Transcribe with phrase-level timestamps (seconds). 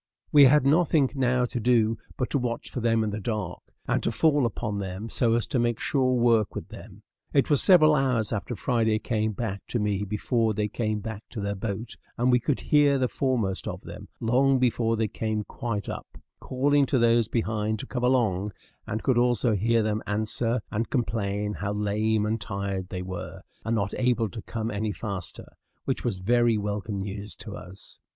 [0.31, 4.01] We had nothing now to do but to watch for them in the dark, and
[4.01, 7.03] to fall upon them, so as to make sure work with them.
[7.33, 11.39] It was several hours after Friday came back to me before they came back to
[11.39, 15.87] their boat; and we could hear the foremost of them, long before they came quite
[15.87, 18.53] up, calling to those behind to come along,
[18.87, 23.75] and could also hear them answer, and complain how lame and tired they were, and
[23.75, 25.45] not able to come any faster,
[25.85, 27.99] which was very welcome news to us.